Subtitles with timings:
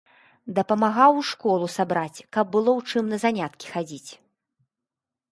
[0.59, 4.11] Дапамагаў у школу сабраць, каб было ў чым на заняткі хадзіць.